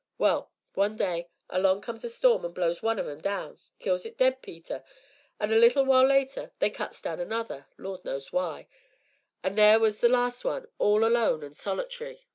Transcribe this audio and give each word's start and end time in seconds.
Well; 0.17 0.51
one 0.73 0.95
day, 0.95 1.29
along 1.47 1.81
comes 1.81 2.03
a 2.03 2.09
storm 2.09 2.43
and 2.43 2.55
blows 2.55 2.81
one 2.81 2.99
on 2.99 3.07
'em 3.07 3.21
down 3.21 3.59
kills 3.77 4.03
it 4.03 4.17
dead, 4.17 4.41
Peter; 4.41 4.83
an' 5.39 5.51
a 5.53 5.57
little 5.57 5.85
while 5.85 6.07
later, 6.07 6.53
they 6.57 6.71
cuts 6.71 6.99
down 7.03 7.19
another 7.19 7.67
Lord 7.77 8.03
knows 8.03 8.33
why 8.33 8.67
an' 9.43 9.57
theer 9.57 9.77
was 9.77 10.01
the 10.01 10.09
last 10.09 10.43
one, 10.43 10.67
all 10.79 11.05
alone 11.05 11.43
an' 11.43 11.53
solitary. 11.53 12.21